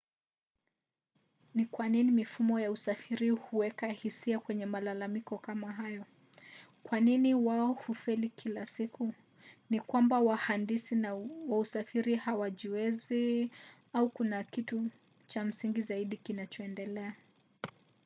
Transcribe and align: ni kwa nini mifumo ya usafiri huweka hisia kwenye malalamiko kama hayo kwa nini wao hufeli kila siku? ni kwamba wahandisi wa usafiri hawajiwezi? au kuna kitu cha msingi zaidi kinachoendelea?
ni 1.55 1.65
kwa 1.65 1.89
nini 1.89 2.11
mifumo 2.11 2.59
ya 2.59 2.71
usafiri 2.71 3.29
huweka 3.29 3.87
hisia 3.87 4.39
kwenye 4.39 4.65
malalamiko 4.65 5.37
kama 5.37 5.71
hayo 5.71 6.05
kwa 6.83 6.99
nini 6.99 7.33
wao 7.33 7.73
hufeli 7.73 8.29
kila 8.29 8.65
siku? 8.65 9.13
ni 9.69 9.79
kwamba 9.79 10.19
wahandisi 10.19 10.95
wa 11.47 11.59
usafiri 11.59 12.15
hawajiwezi? 12.15 13.51
au 13.93 14.09
kuna 14.09 14.43
kitu 14.43 14.89
cha 15.27 15.43
msingi 15.45 15.81
zaidi 15.81 16.17
kinachoendelea? 16.17 17.15